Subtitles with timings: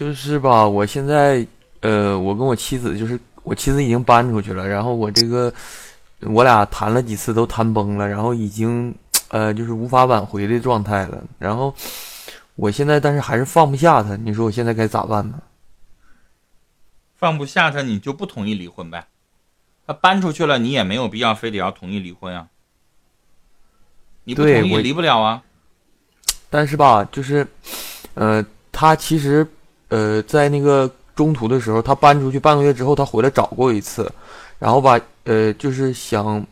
[0.00, 1.46] 就是吧，我现在
[1.80, 5.52] 呃，我跟我妻子就是我妻子已经搬出去了，然后我这个
[6.20, 8.94] 我俩谈了几次都谈崩了，然后已经
[9.28, 11.22] 呃就是无法挽回的状态了。
[11.38, 11.74] 然后
[12.54, 15.38] 我现在但是还是放不下他，你说我现在该咋办呢？
[17.18, 19.06] 放不下他，你就不同意离婚呗。
[19.86, 22.48] 他搬出去了，你也没有必要非得要同意离婚啊。
[24.24, 25.42] 你不同意离不了啊。
[26.48, 27.46] 但是吧，就是
[28.14, 28.42] 呃，
[28.72, 29.46] 他其实
[29.90, 34.10] 呃在那个中途的时候，他搬出去半个月之后，他回来找过一次，
[34.58, 36.44] 然后把呃就是想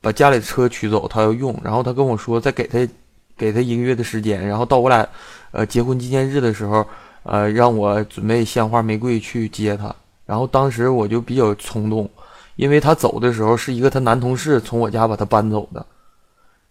[0.00, 2.88] 把家里的车取走，他要用，然后他跟我说再给他
[3.36, 5.06] 给他一个月的时间，然后到我俩
[5.52, 6.86] 呃结婚纪念日的时候，
[7.24, 9.94] 呃让我准备鲜花玫瑰去接他。
[10.24, 12.08] 然后当时我就比较冲动，
[12.56, 15.84] 因为他走的时候是一个他男同事从我家把他搬走的，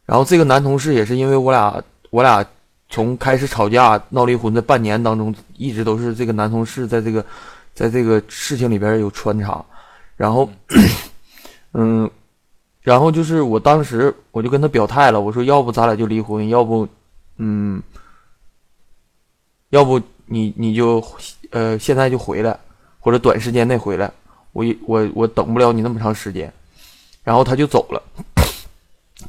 [0.05, 2.45] 然后这个男同事也是因为我俩我俩
[2.89, 7.25] 从开始吵架闹离婚的半年当中，一直都是这个男同事在这个
[7.73, 9.63] 在这个事情里边有穿插，
[10.15, 10.49] 然后
[11.73, 12.09] 嗯，
[12.81, 16.87] 然后就是我当时我就跟他表态了，我说要不咱俩就离婚，要不
[17.37, 17.81] 嗯，
[19.69, 21.03] 要不你你就
[21.51, 22.57] 呃现在就回来。
[22.97, 24.11] 或者短时间内回来，
[24.51, 26.51] 我我我等不了你那么长时间，
[27.23, 28.01] 然后他就走了。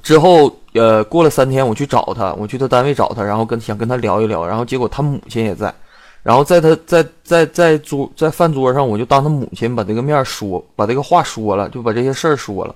[0.06, 5.74] 之后呃过了三天，我去找他，我去他单位找他，然后跟想跟他聊一聊，然后结果他母亲也在，
[6.22, 12.72] 然后在他在在在桌在饭桌上，我就当他母亲把这个面说，把这个话说了，就把这些事儿说了。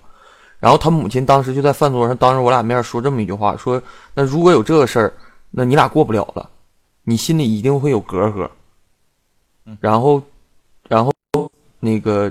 [0.58, 3.80] 然后他母亲当时就在饭桌上当着我俩面说这么一句话，说
[4.12, 5.12] 那如果有这个事儿，
[5.52, 6.50] 那你俩过不了了，
[7.04, 8.48] 你心里一定会有隔阂。
[9.78, 10.20] 然后。
[10.88, 11.12] 然后
[11.78, 12.28] 那个，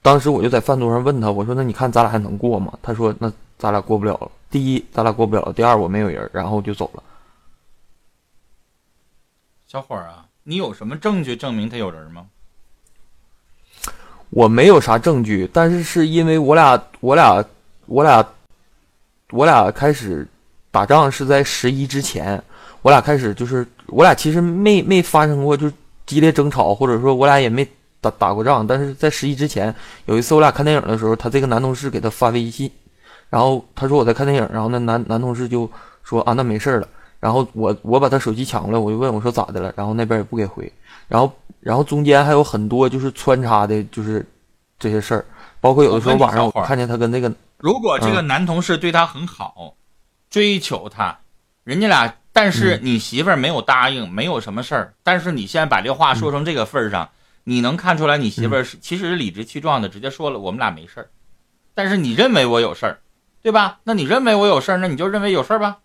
[0.00, 3.30] 当时我就在饭桌上问他，我说：“那你看咱俩还能过吗？”他说：“那
[3.60, 4.30] 咱俩过不了了。
[4.50, 7.02] 第一，咱俩过不了；第二，我没有人。”然后就走了。
[9.68, 12.26] 小伙儿啊，你有什么证据证明他有人吗？
[14.30, 17.44] 我没有啥证据，但是是因为我俩，我俩，
[17.86, 18.26] 我俩，
[19.30, 20.26] 我俩开始
[20.70, 22.42] 打仗是在十一之前，
[22.82, 25.70] 我俩开始就是我俩其实没没发生过就
[26.06, 27.68] 激烈争吵，或者说我俩也没。
[28.02, 29.74] 打打过仗，但是在十一之前
[30.06, 32.72] 有一次我俩看电影的时候，他这个男同事给他发微信，
[33.30, 35.70] 然后他说我在看电影，然后那男男同事就
[36.02, 40.70] 说啊那没事了，然后我我把他手机抢过来，我就问我说咋的了，然后那边也不给回，
[41.08, 44.26] 然后然后中间还有很多就是穿插的，就是
[44.78, 45.24] 这些事儿，
[45.60, 49.74] 包括有的时候晚上我看见他跟那个，如果这个男同事对他很好，
[50.28, 51.16] 追求他，
[51.62, 57.08] 人家俩，但是你媳妇儿没有答应，没有什么事儿，但是你现在把这话说成这个份儿上。
[57.44, 61.08] 你能看出来，你媳妇儿是其实理直气壮的，直接说了我们俩没事儿，
[61.74, 62.98] 但是你认为我有事儿，
[63.42, 63.78] 对吧？
[63.84, 65.78] 那你认为我有事儿，那你就认为有事儿吧。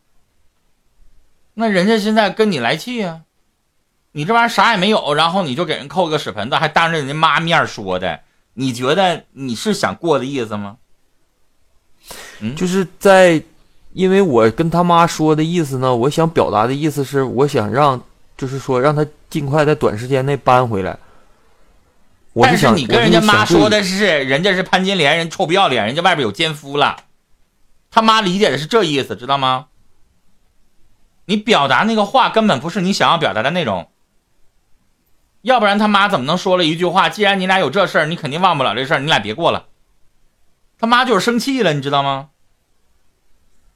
[1.54, 3.22] 那人家现在跟你来气呀，
[4.12, 8.20] 你这玩意儿啥也没有，然后你就给人扣个屎盆子，还当着人家妈面说的，
[8.56, 10.78] 你觉得你是想过的意思吗？
[12.42, 13.42] 嗯，就是在，
[13.94, 18.04] 因为我跟他妈说的意思呢，我想表达的意思是，我想让，
[18.38, 20.98] 就是说让他尽快在短时间内搬回来。
[22.42, 26.98] 但是你跟人家妈说的是，人家是潘金莲，人臭不要脸，人家外边有奸夫了。
[27.96, 29.68] 他妈理解的是这意思，知道吗？
[31.28, 33.90] 你表达那个话根本不是你想要表达的内容。
[35.44, 37.08] 要不然他妈怎么能说了一句话？
[37.08, 39.68] 既然你俩有这事儿，你肯定忘不了这事儿，你俩别过了。
[40.78, 42.32] 他妈就是生气了，你知道吗？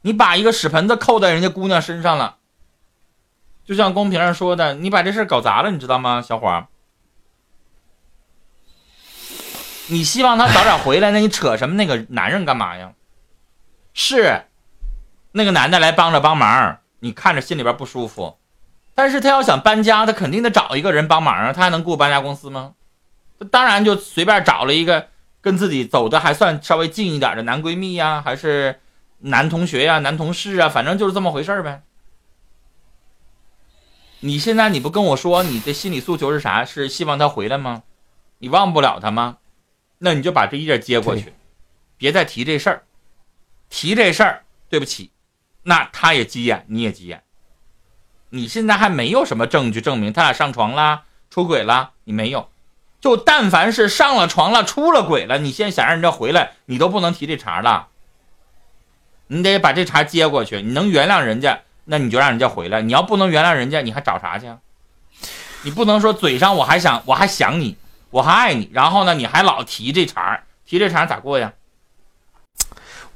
[0.02, 2.40] 你把一个屎盆子扣在人家姑娘身上了，
[3.63, 6.68] 就像公屏上说的，你把这事儿搞砸了，你知道吗，小伙儿？
[9.88, 12.91] 你希望他早点回来，那你扯什么那个男人干嘛呀？
[13.94, 14.46] 是，
[15.32, 18.38] 那个男的来帮着帮忙，你看着心里边不舒服。
[18.96, 22.74] 但是他要想搬家，他肯定得找一个人帮忙啊，他还能雇搬家公司吗？
[23.52, 25.08] 当然就随便找了一个
[25.40, 28.82] 跟自己走的还算稍微近一点的男闺蜜呀，还是
[29.20, 31.84] 男同学呀、男同事啊，反正就是这么回事呗。
[34.20, 36.66] 你现在你不跟我说你的心理诉求是啥？
[36.66, 37.84] 是希望他回来吗？
[38.40, 39.38] 你忘不了他吗？
[40.00, 41.34] 那你就把这一页接过去，
[41.98, 42.84] 别再提这事儿。
[43.69, 45.12] 提这事儿，对不起，
[45.63, 47.24] 那他也急眼，你也急眼。
[48.30, 52.50] 你现在还没有什么证据证明他俩上床啦、出轨了，你没有。
[53.00, 57.88] 就但凡是上了床了、出了轨了，你现在想让人家回来，你都不能提这茬了。
[59.27, 60.62] 你得把这茬接过去。
[60.62, 62.81] 你能原谅人家，那你就让人家回来。
[62.81, 64.51] 你要不能原谅人家，你还找啥去？
[65.62, 67.77] 你不能说嘴上我还想我还想你。
[68.12, 69.13] 我还爱你，然后呢？
[69.13, 71.54] 你还老提这茬，提这茬咋过呀？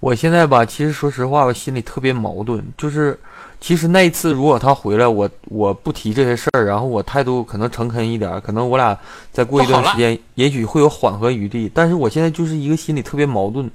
[0.03, 2.61] 我现在吧，其实说实话，我心里特别矛盾。
[2.77, 3.17] 就是，
[3.61, 8.99] 其实那一次如果他回来，我我不提这些事儿，然后我态度可能诚恳一点，可能我俩
[9.31, 11.71] 再过一段时间，也许会有缓和余地。
[11.73, 13.71] 但是我现在就是一个心里特别矛盾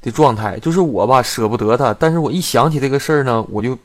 [0.00, 3.78] 的状态，就是我吧舍不得他，但是我一想起这个事儿呢，我就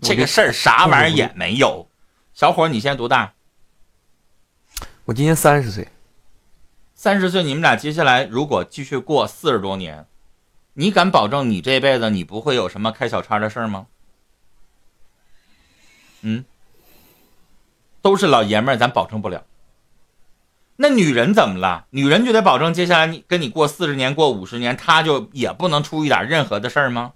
[0.00, 1.84] 这个事儿啥玩意儿也没有。
[2.32, 3.32] 小伙，你现在多大？
[5.04, 5.88] 我今年三十岁。
[6.94, 10.06] 三十岁，你们俩接下来如果继续过四十多年，
[10.80, 13.88] 你敢保证你这辈子你不会有什么开小差的事儿吗？
[16.20, 16.44] 嗯，
[18.00, 19.44] 都是老爷们儿，咱保证不了。
[20.76, 21.86] 那女人怎么了？
[21.90, 27.14] 女人就得保证接下来你跟你过四十年、过五十年，她就也不能出一点任何的事儿吗？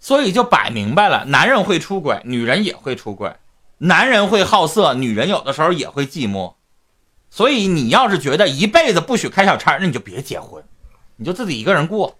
[0.00, 3.36] 所以就摆明白了，男人会出轨，女人也会出轨；
[3.78, 6.54] 男人会好色，女人有的时候也会寂寞。
[7.30, 10.64] 所以你要是觉得一辈子不许开小差，那你就别结婚，
[11.16, 12.16] 你就自己一个人过。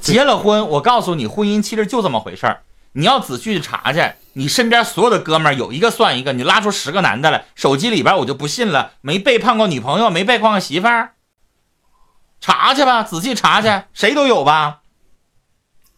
[0.00, 2.62] 结了婚，我告诉你，婚姻其实就这么回事儿。
[2.92, 11.14] 你要仔细查去，你身边所有的哥们儿有一个算一个，你拉出十个男的来，手机里边我就不信了，没背叛过女朋友，没背叛过媳妇儿。
[12.40, 14.80] 查去吧，仔细查去，谁都有吧？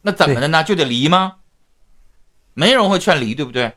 [0.03, 0.65] 那怎么的呢？
[0.65, 1.37] 就得离吗？
[2.55, 3.77] 没人会劝离，对不对？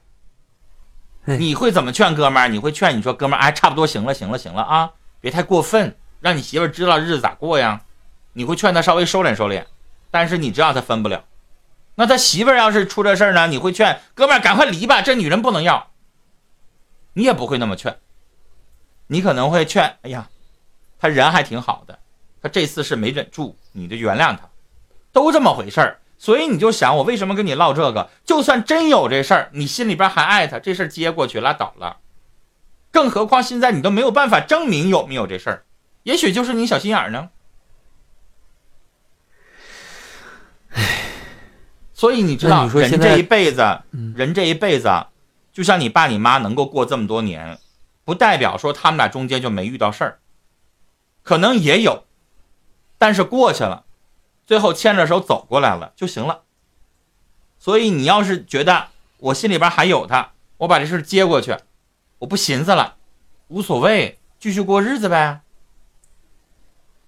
[1.26, 2.48] 你会怎么劝哥们儿？
[2.50, 4.92] 你会劝你说哥们儿，哎，差不多行了，行了，行了啊，
[5.22, 7.82] 别太过分，让你媳妇儿知道日子咋过呀。
[8.34, 9.66] 你会劝他稍微收敛收敛。
[10.12, 11.24] 但是你知道他分不了，
[11.96, 13.48] 那他媳妇儿要是出这事儿呢？
[13.48, 15.88] 你会劝哥们儿赶快离吧，这女人不能要。
[17.14, 17.98] 你也不会那么劝，
[19.08, 20.30] 你可能会劝，哎呀，
[21.00, 21.98] 他人还挺好的，
[22.42, 24.42] 他这次是没忍住，你就原谅他，
[25.12, 26.00] 都这么回事儿。
[26.24, 28.10] 所以你就想，我为什么跟你唠这个？
[28.24, 31.98] 就算真有这事儿，你心里边还爱他，这事儿接过去拉倒了。
[32.92, 35.66] 更何况现在你都没有办法证明有没有这事儿，
[36.04, 37.30] 也许就是你小心眼儿呢。
[41.94, 43.82] 所以你知道，人这一辈子，
[44.16, 45.08] 人这一辈子，
[45.52, 47.60] 就像你爸你妈能够过这么多年，
[48.06, 50.20] 不代表说他们俩中间就没遇到事儿，
[51.22, 52.06] 可能也有，
[52.98, 53.84] 但是过去了，
[54.46, 56.42] 最后牵着手走过来了就行了。
[57.60, 58.88] 所以你要是觉得
[59.18, 61.56] 我心里边还有他，我把这事接过去，
[62.20, 62.96] 我不寻思了，
[63.48, 65.40] 无所谓，继续过日子呗。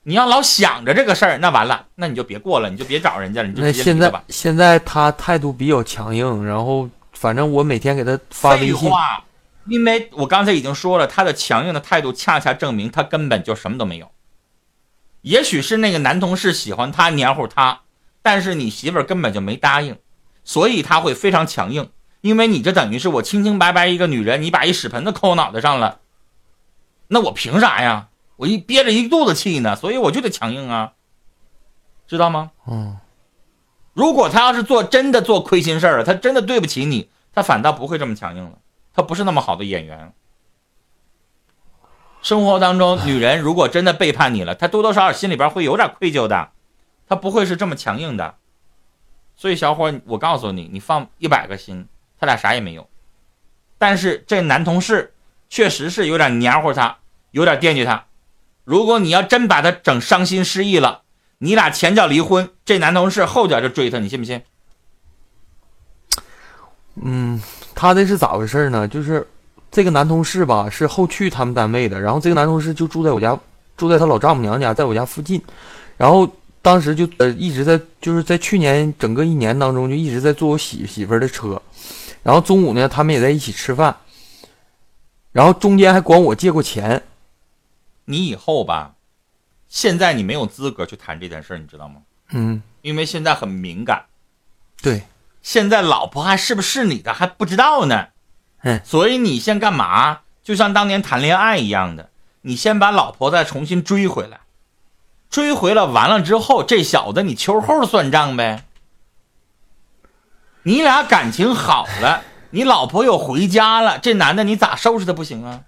[0.04, 8.90] 你要老想着这个事儿，那完了，那你就别过了，你就别找人家了，你就直接现在现在他态度比较强硬，然后反正我每天给他发微信。
[8.90, 9.26] 话，
[9.66, 14.10] 因为我刚才已经说了，他的强硬的态度恰恰证明他根本就什么都没有。
[15.26, 17.82] 也许是那个男同事喜欢她黏糊她，
[18.22, 19.98] 但是你媳妇儿根本就没答应，
[20.44, 21.90] 所以他会非常强硬。
[22.22, 26.02] 因为你这等于是我清清白白一个女人，你把一屎盆子扣我脑袋上了，
[27.08, 28.10] 那我凭啥呀？
[28.36, 30.94] 我一憋着一肚子气呢，所以我就得强硬啊，
[32.08, 32.52] 知道吗？
[32.68, 32.98] 嗯，
[33.94, 38.60] 如果他要是做真的做亏心事儿了，他真的对不起你，他反倒不会这么强硬了。
[38.94, 40.14] 他不是那么好的演员。
[42.26, 46.50] 生活当中，女人如果真的背叛你了，她多多少少心里边会有点愧疚的，
[47.08, 48.34] 她不会是这么强硬的。
[49.36, 51.88] 所以小伙，我告诉你，你放一百个心，
[52.20, 52.90] 他俩啥也没有。
[53.78, 55.14] 但是这男同事
[55.50, 56.98] 确实是有点黏糊他，
[57.30, 58.06] 有点惦记他。
[58.64, 61.04] 如果你要真把他整伤心失忆了，
[61.38, 64.42] 你俩前脚离婚，这男同事后脚就追他，你信不信？
[67.04, 67.40] 嗯，
[67.76, 68.88] 他这是咋回事呢？
[68.88, 69.28] 就是
[69.76, 73.38] 这个男同事吧，是后去他们单位的，然后这个男同事就住在我家，
[73.76, 75.44] 住在他老丈母娘家，在我家附近，
[75.98, 76.26] 然后
[76.62, 81.62] 当时就呃一直在就是在去年整个一年当中就一直在坐我媳媳妇的车，
[82.24, 83.94] 然后中午呢他们也在一起吃饭，
[85.34, 87.04] 然后中间还管我借过钱。
[88.06, 88.94] 你以后吧，
[89.68, 91.96] 现在你没有资格去谈这件事你知道吗？
[92.32, 94.06] 嗯，因为现在很敏感。
[94.82, 95.04] 对，
[95.42, 98.08] 现在老婆还是不是你的还不知道呢。
[98.84, 100.22] 所以你先干嘛？
[100.44, 102.10] 就像当年谈恋爱一样的，
[102.42, 104.42] 你先把老婆再重新追回来，
[105.30, 108.66] 追回了完了之后，这小子你秋后算账呗。
[110.64, 115.64] 你俩感情好了，你老婆又回家了，这男的你咋收拾他不行啊？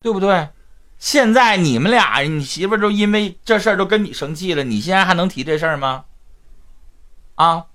[0.00, 0.50] 对不对？
[0.98, 6.04] 现在你们俩，你媳妇儿都因为这事儿都跟你生气了，你现在还能提这事儿吗？
[7.34, 7.66] 啊，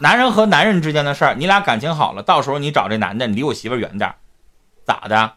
[0.00, 4.14] 男人和男人之间的事儿，你俩感情好了，到时候你找这男的，你离我媳妇儿远点
[4.84, 5.34] 咋的？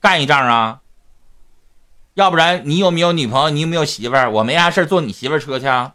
[0.00, 0.80] 干一仗啊？
[2.14, 3.50] 要不然你有没有女朋友？
[3.50, 4.30] 你有没有媳妇儿？
[4.30, 5.94] 我没啥事坐你媳妇儿车去啊？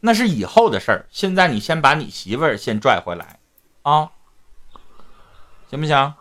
[0.00, 3.38] 那是以后的事儿，现在你先把你媳妇儿先拽回来，
[3.82, 4.10] 啊。
[5.70, 6.14] 行不行？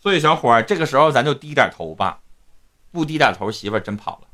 [0.00, 2.20] 所以小伙儿，这个时候咱就低点头吧，
[2.90, 4.28] 不低点头，媳妇儿真跑了。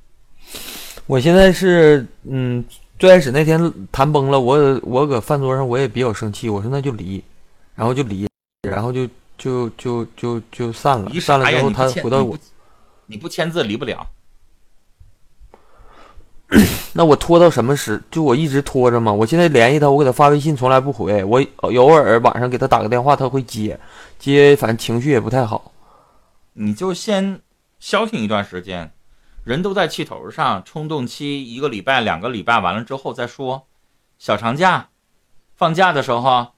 [1.08, 2.62] 我现在是，嗯，
[2.98, 7.24] 最开始那天谈崩了，我我搁饭桌上我也比较生气，我说那就离，
[7.74, 8.28] 然后就离，
[8.68, 11.10] 然后就就就就就散了。
[11.18, 12.36] 散了之后，他回到我
[13.06, 14.06] 你不签字离不了。
[16.92, 18.02] 那我拖到什么时？
[18.10, 19.10] 就我一直拖着嘛。
[19.10, 23.80] 我现在联系他，我给他发微信从来不回，我偶尔晚上给他打个电话，他会接，
[24.18, 25.72] 接反正情绪也不太好。
[26.52, 27.40] 你就先
[27.80, 28.90] 消停一段时间，
[29.48, 33.66] 人都在气头上，冲动期一个礼拜、两个礼拜完了之后再说。
[34.18, 34.90] 小长假，
[35.56, 36.48] 放假的时候，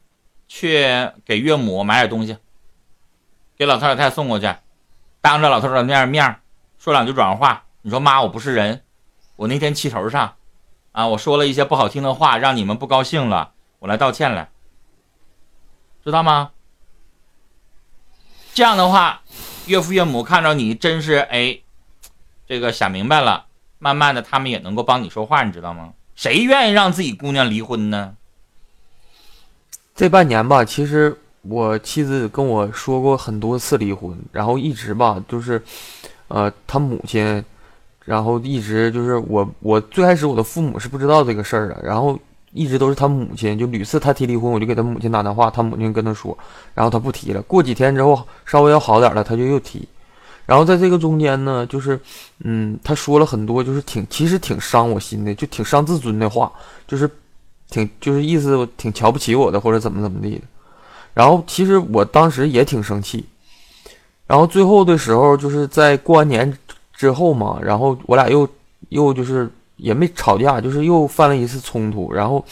[0.49, 2.39] 去给岳母买点东西，
[3.57, 4.53] 给老头老太太送过去，
[5.21, 6.41] 当着老头老太太面儿
[6.79, 7.63] 说两句软话。
[7.83, 8.83] 你说妈，我不是人，
[9.37, 10.35] 我那天气头上，
[10.91, 14.51] 啊，我说了一些不好听的话，让你们不高兴了，我来道歉来，
[16.05, 16.51] 知道吗？
[18.53, 19.23] 这样的话，
[19.67, 21.61] 岳父岳母看着你真是哎，
[22.51, 23.45] 这个想明白了，
[23.79, 25.93] 慢慢的他们也能够帮你说话，你知道吗？
[26.17, 28.17] 谁愿意让自己姑娘离婚呢？
[29.95, 35.63] 这半年吧，其实我妻子跟我说过很多次离婚，然后一直吧，就是，
[36.27, 37.45] 呃，他母亲，
[38.05, 42.19] 然后一直就是我，我最开始我的父母是不知道这个事儿的，然后
[42.51, 46.37] 一直都是他母亲，就屡次他提离婚，我就给他母亲打电话，他母亲跟他说，
[46.75, 49.89] 然后他不提了，过几天之后稍微要好点了，他就又提，
[50.51, 51.97] 然后在这个中间呢，就是，
[52.41, 56.51] 嗯，他说了很多，就是挺其实挺伤我心的，就挺伤自尊的话，
[56.89, 57.09] 就是
[57.69, 60.43] 挺就是意思挺瞧不起我的，或者怎么怎么地的。
[61.15, 63.25] 然后其实我当时也挺生气，
[64.27, 66.53] 然后最后的时候就是在过完年
[66.93, 68.49] 之后嘛，然后我俩又
[68.89, 72.45] 又就是也没吵架，就是又犯了一次冲突，然后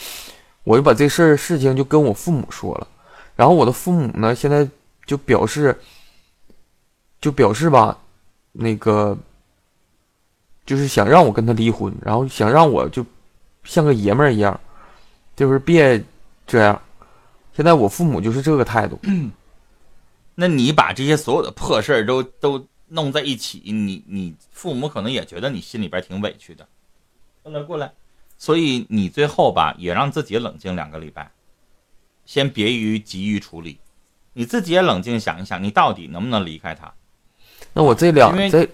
[0.63, 2.87] 我就把这事儿事情就跟我父母说了，
[3.35, 4.65] 然后我的父母呢现在
[5.05, 5.77] 就表示
[7.21, 7.97] 就表示吧，
[8.51, 9.17] 那个
[10.65, 13.05] 就是想让我跟他离婚，然后想让我就
[13.63, 14.59] 像个爷们儿一样，
[15.35, 16.03] 就是别
[16.47, 16.81] 这样。
[17.53, 18.97] 现在我父母就是这个态度，
[20.35, 26.65] 那你把这些所有的破事儿都都弄在一起，你你父母可能也觉得你心里边挺委屈的。
[27.43, 27.91] 过来过来，
[28.37, 31.29] 所以你最后吧，也让自己冷静两个礼拜，
[32.25, 33.77] 先别于急于处理，
[34.31, 36.93] 你自己也冷静想一想，你到底能不能离开他？
[37.73, 38.67] 那我这两这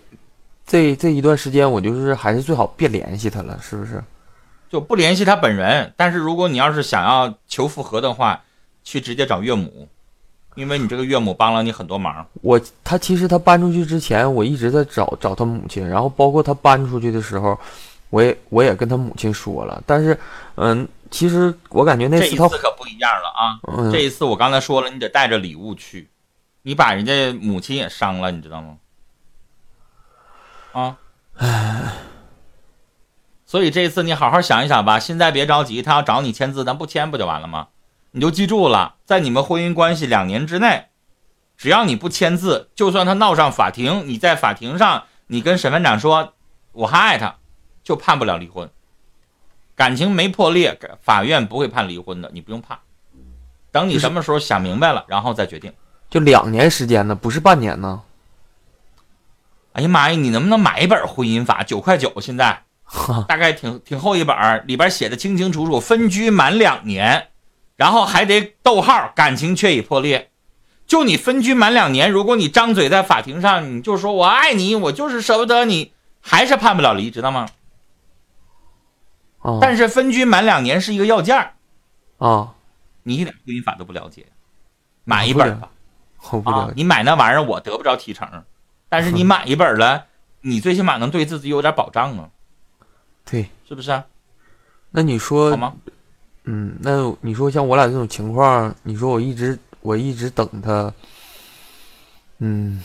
[0.66, 4.04] 这这一段时间，我就是还是最好别联系他了，是不是？
[4.70, 5.94] 就不联系他本人。
[5.96, 8.42] 但是如果你要是想要求复合的话，
[8.84, 9.88] 去直接找岳母，
[10.56, 12.26] 因为你这个岳母帮了你很多忙。
[12.42, 17.58] 我他其实他搬出去之前，我一直在找找他母亲，然后包括他搬出去的时候，
[18.10, 20.18] 我也我也跟他母亲说了，但是
[20.56, 23.60] 嗯，其实我感觉那这一次他次可不一样了啊！
[23.78, 26.08] 嗯这一次我刚才说了，你得带着礼物去，
[26.68, 28.78] 你把人家母亲也伤了，你知道吗？
[30.74, 30.98] 啊，
[33.46, 35.00] 所以这一次你好好想一想吧。
[35.00, 37.68] 现在别着急，他要找你签字，咱不签不就完了吗？
[38.10, 40.88] 你就记住了，在你们婚姻关系两年之内，
[41.56, 46.34] 只要你不签字，就算他闹上法庭，你在法庭上你跟审判长说
[46.72, 47.36] 我还爱他，
[47.84, 48.68] 就判不了离婚。
[49.76, 52.80] 感情没破裂，法院不会判离婚的，你不用怕。
[53.72, 55.72] 等你什么时候想明白了，然后再决定。
[56.16, 58.02] 就两年时间呢，不是半年呢。
[59.74, 61.62] 哎呀妈呀，你能不能买一本婚姻法？
[61.62, 62.64] 九块九，现在
[63.28, 64.34] 大概挺挺厚一本，
[64.66, 67.28] 里边写的清清楚楚，分居满两年，
[67.76, 70.32] 然后还得逗号，感情确已破裂。
[70.88, 75.92] 就你分居满两年，如果你张嘴在法庭上，你就说我爱你，我就是舍不得你，
[76.22, 77.50] 还是判不了离，知道吗？
[79.42, 81.56] 哦但是分居满两年是一个要件儿，
[82.20, 82.54] 啊，
[83.04, 84.28] 你一点婚姻法都不了解，
[85.04, 85.72] 买一本吧。
[86.46, 86.72] 啊。
[86.76, 88.44] 你买那玩意儿我得不着提成，
[88.90, 90.06] 但是你买一本了，
[90.42, 92.30] 你最起码能对自己有点保障啊，
[93.24, 94.04] 对，是不是？
[94.92, 95.76] 那你说好，吗？
[96.46, 100.94] 嗯，那你说像我俩这种情况，你说我一直我一直等他，
[102.38, 102.82] 嗯，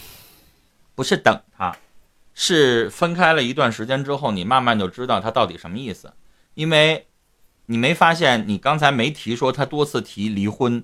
[0.95, 1.77] 不是等他，
[2.35, 6.13] 是分开了一段时间之后，你慢慢就知道他到底什么意思。
[6.55, 7.07] 因为
[7.67, 10.83] 你没发现，你刚才没提说他多次提离婚，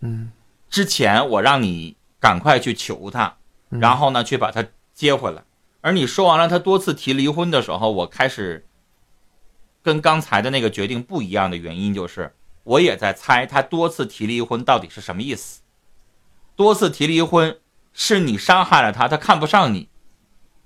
[0.00, 0.30] 嗯，
[0.76, 3.38] 之前我让你赶快去求他，
[3.70, 5.42] 嗯然后呢去把他接回来。
[5.80, 8.66] 而你说完了他多次提离婚的时候，我开始
[9.82, 15.62] 跟刚才的那个决定不一样的原因就是，我也在猜他多次提离婚到底是什么意思。
[16.54, 17.58] 多次提离婚
[17.94, 19.88] 是你伤害了他，他看不上你，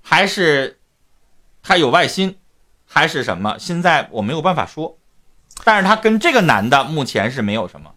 [0.01, 0.77] 还是
[1.63, 2.35] 他有外心，
[2.85, 3.57] 还是什么？
[3.57, 4.97] 现在我没有办法说。
[5.63, 7.95] 但是他跟这个男的目前是没有什么，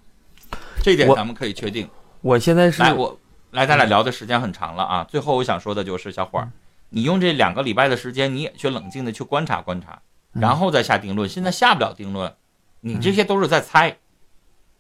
[0.81, 1.91] 这点咱们可以确定。
[2.25, 5.05] 我现在是来，我来，咱俩聊的时间很长了啊。
[5.05, 6.51] 最后我想说的就是，小伙儿，
[6.89, 10.01] 你用这两个礼拜的时间，你也去冷静的去观察观察，
[10.33, 11.29] 然后再下定论。
[11.29, 12.35] 现在下不了定论，
[12.81, 13.99] 你这些都是在猜，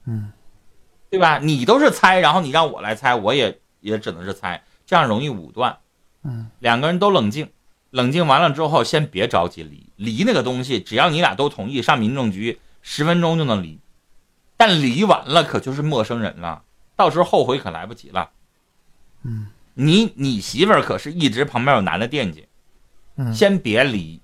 [0.06, 0.32] 嗯，
[1.10, 1.36] 对吧？
[1.36, 5.76] 你都是猜，然后你让我来猜，我也也只能是猜，这样容易武断。
[6.22, 7.50] 嗯，两个人都冷静，
[7.90, 13.78] 冷静完了之后，先别着急离，离那个东西，只要你俩都同意，上民政局十分钟就能离。
[14.56, 16.62] 但离完了可就是陌生人了，
[16.96, 18.30] 到时候后悔可来不及了。
[19.22, 22.46] 嗯，你你媳妇儿可是一直旁边有男的惦记，
[23.16, 23.34] 嗯。
[23.34, 24.20] 先别离，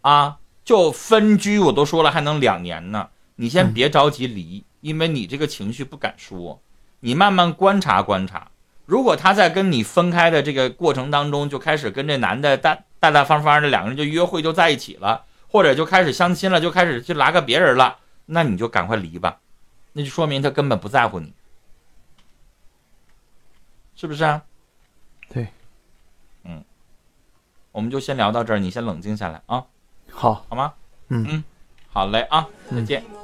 [0.00, 6.60] 啊，就分居我都说了还能两年呢，你先别着急离，因为你这个情绪不敢说，
[7.00, 8.50] 你慢慢观察观察。
[8.86, 17.96] 如果他在跟你分开的这个过程当中就开始跟这男的大大大方方的两个人就约会就在一起了，或者就开始相亲了，就开始去拉个别人了，
[18.26, 19.38] 那你就赶快离吧，
[19.94, 21.32] 那就说明他根本不在乎你，
[23.96, 24.42] 是不是啊？
[25.28, 25.48] 对，
[26.44, 26.64] 嗯，
[27.72, 29.64] 我们就先聊到这儿，你先冷静下来啊，
[30.10, 30.74] 好，好吗？
[31.08, 31.24] 嗯。
[31.28, 31.44] 嗯，
[31.88, 33.02] 好嘞啊，再见。
[33.04, 33.23] 么